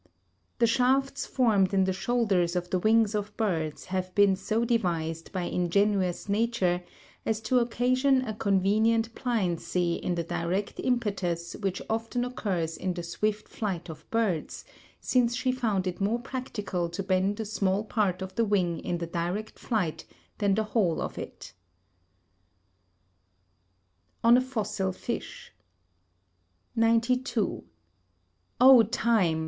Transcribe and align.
The 0.57 0.65
shafts 0.65 1.27
formed 1.27 1.75
in 1.75 1.83
the 1.83 1.93
shoulders 1.93 2.55
of 2.55 2.71
the 2.71 2.79
wings 2.79 3.13
of 3.13 3.37
birds 3.37 3.85
have 3.93 4.15
been 4.15 4.35
so 4.35 4.65
devised 4.65 5.31
by 5.31 5.43
ingenious 5.43 6.27
nature 6.27 6.81
as 7.23 7.39
to 7.41 7.59
occasion 7.59 8.23
a 8.23 8.33
convenient 8.33 9.13
pliancy 9.13 9.93
in 9.97 10.15
the 10.15 10.23
direct 10.23 10.79
impetus 10.79 11.55
which 11.57 11.83
often 11.87 12.25
occurs 12.25 12.77
in 12.77 12.95
the 12.95 13.03
swift 13.03 13.47
flight 13.47 13.89
of 13.91 14.09
birds, 14.09 14.65
since 14.99 15.35
she 15.35 15.51
found 15.51 15.85
it 15.85 16.01
more 16.01 16.17
practical 16.17 16.89
to 16.89 17.03
bend 17.03 17.39
a 17.39 17.45
small 17.45 17.83
part 17.83 18.23
of 18.23 18.33
the 18.33 18.43
wing 18.43 18.79
in 18.79 18.97
the 18.97 19.05
direct 19.05 19.59
flight 19.59 20.05
than 20.39 20.55
the 20.55 20.63
whole 20.63 20.99
of 20.99 21.19
it. 21.19 21.53
[Sidenote: 24.23 24.23
On 24.23 24.37
a 24.37 24.41
Fossil 24.41 24.93
Fish] 24.93 25.51
92. 26.75 27.63
O 28.59 28.81
time! 28.81 29.39